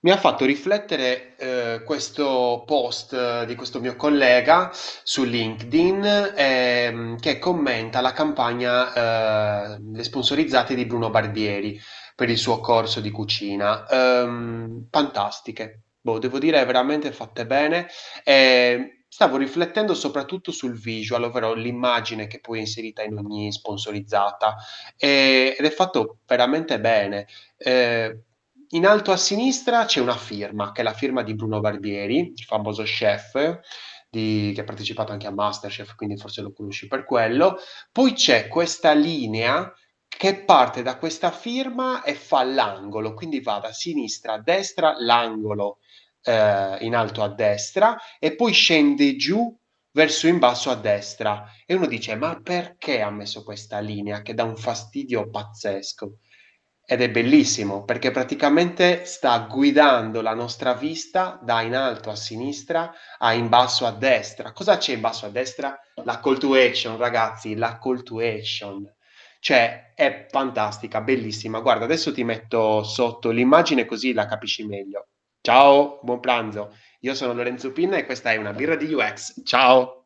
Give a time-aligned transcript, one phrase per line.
[0.00, 7.18] Mi ha fatto riflettere eh, questo post eh, di questo mio collega su LinkedIn ehm,
[7.18, 8.92] che commenta la campagna
[9.74, 11.80] eh, Le sponsorizzate di Bruno Barbieri
[12.14, 13.88] per il suo corso di cucina.
[13.88, 17.88] Ehm, fantastiche, boh, devo dire veramente fatte bene.
[18.22, 24.54] E stavo riflettendo soprattutto sul visual, ovvero l'immagine che poi è inserita in ogni sponsorizzata
[24.96, 27.26] e- ed è fatto veramente bene.
[27.56, 28.22] Eh,
[28.70, 32.44] in alto a sinistra c'è una firma, che è la firma di Bruno Barbieri, il
[32.44, 33.60] famoso chef
[34.10, 37.56] di- che ha partecipato anche a MasterChef, quindi forse lo conosci per quello.
[37.92, 39.72] Poi c'è questa linea
[40.08, 45.78] che parte da questa firma e fa l'angolo, quindi va da sinistra a destra, l'angolo
[46.22, 49.54] eh, in alto a destra, e poi scende giù
[49.92, 51.44] verso in basso a destra.
[51.66, 56.18] E uno dice: Ma perché ha messo questa linea che dà un fastidio pazzesco?
[56.90, 62.90] Ed è bellissimo perché praticamente sta guidando la nostra vista da in alto a sinistra
[63.18, 64.52] a in basso a destra.
[64.52, 65.78] Cosa c'è in basso a destra?
[66.04, 68.90] La call to action, ragazzi, la call to action.
[69.38, 71.60] Cioè, è fantastica, bellissima.
[71.60, 75.08] Guarda, adesso ti metto sotto l'immagine così la capisci meglio.
[75.42, 76.74] Ciao, buon pranzo.
[77.00, 79.42] Io sono Lorenzo Pinna e questa è una birra di UX.
[79.44, 79.97] Ciao.